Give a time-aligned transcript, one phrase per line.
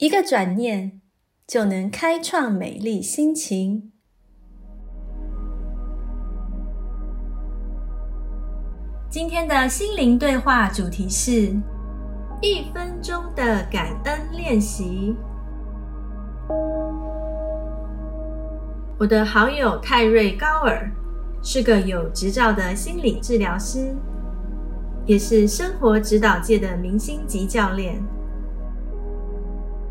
[0.00, 1.02] 一个转念
[1.46, 3.92] 就能开创美丽心情。
[9.10, 11.54] 今天的心灵对话主题是
[12.40, 15.14] 一分钟的感恩练习。
[18.98, 20.90] 我的好友泰瑞·高尔。
[21.42, 23.94] 是个有执照的心理治疗师，
[25.06, 27.98] 也是生活指导界的明星级教练。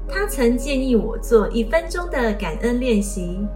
[0.10, 3.48] 他曾建议我做一分钟的感恩练习，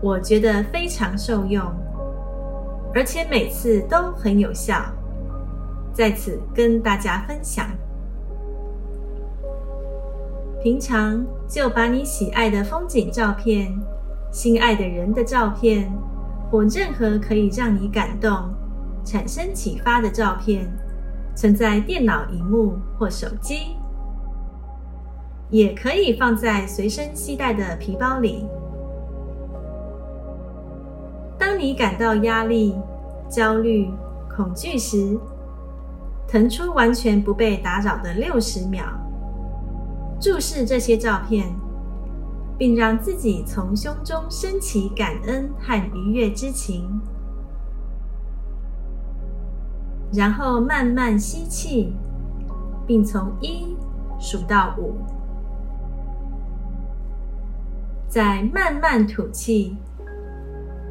[0.00, 1.62] 我觉得非常受用，
[2.94, 4.82] 而且每次都很有效。
[5.92, 7.66] 在此跟大家分享。
[10.62, 13.72] 平常就把你喜爱的风景照片、
[14.32, 15.92] 心爱的人的照片。
[16.50, 18.32] 或任何可以让你感动、
[19.04, 20.68] 产生启发的照片，
[21.36, 23.76] 存在电脑荧幕或手机，
[25.50, 28.46] 也可以放在随身携带的皮包里。
[31.38, 32.74] 当你感到压力、
[33.28, 33.90] 焦虑、
[34.36, 35.18] 恐惧时，
[36.26, 38.84] 腾出完全不被打扰的六十秒，
[40.20, 41.52] 注视这些照片。
[42.58, 47.00] 并让自己从胸中升起感恩和愉悦之情，
[50.12, 51.94] 然后慢慢吸气，
[52.86, 53.74] 并从一
[54.18, 54.92] 数到五，
[58.10, 59.76] 再慢慢吐气，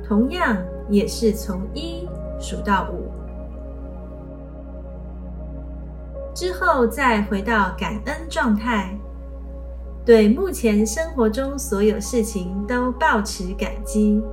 [0.08, 0.56] 同样
[0.90, 2.08] 也是从一
[2.40, 3.12] 数到五，
[6.34, 8.98] 之后再回到感恩状态。
[10.06, 14.24] 对目前生活中所有事情都保持感激。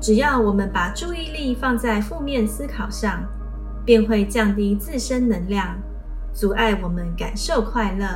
[0.00, 3.24] 只要我们把注意力放在负面思考上，
[3.84, 5.76] 便会降低自身能量，
[6.38, 8.06] 阻碍我们感受快乐、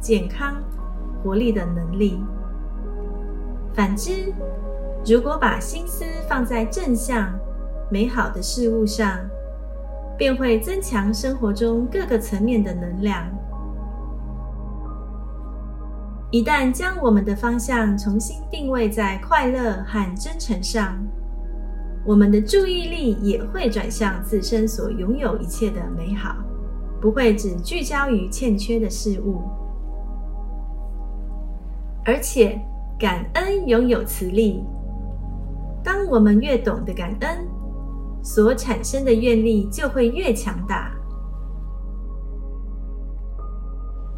[0.00, 0.62] 健康、
[1.20, 2.22] 活力的能力。
[3.74, 4.32] 反之，
[5.04, 7.36] 如果把心思放在正向、
[7.90, 9.18] 美好的事物上，
[10.16, 13.26] 便会增强生活中各个层面的能量。
[16.30, 20.96] 一旦将我们的方向重新定位在快乐和真诚上，
[22.04, 26.36] 我们的注意力也会转向自身所拥有一切的美好，
[27.00, 29.42] 不会只聚焦于欠缺的事物。
[32.04, 32.60] 而且，
[32.98, 34.64] 感恩拥有磁力。
[35.82, 37.46] 当我们越懂得感恩，
[38.22, 40.92] 所产生的愿力就会越强大。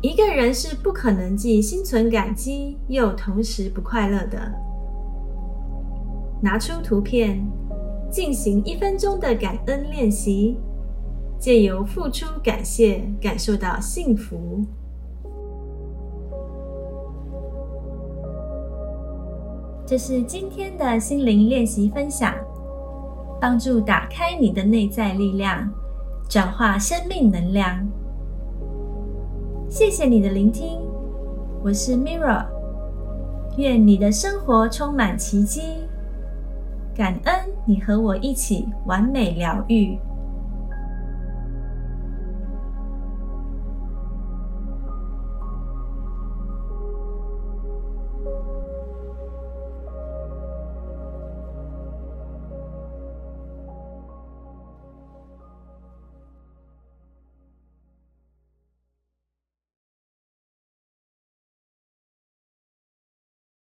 [0.01, 4.53] 一个人是不可能既心存感激又同时不快乐的。
[6.43, 7.41] 拿出图片，
[8.11, 10.59] 进行一分钟的感恩练习，
[11.43, 14.65] 借由付出感谢，感受到幸福。
[19.85, 22.33] 这是今天的心灵练习分享。
[23.41, 25.69] 帮助打开你的内在力量，
[26.29, 27.85] 转化生命能量。
[29.69, 30.79] 谢谢你的聆听，
[31.61, 32.47] 我是 Mirra。
[33.57, 35.61] 愿你的生活充满奇迹，
[36.95, 37.35] 感恩
[37.67, 39.99] 你和我一起完美疗愈。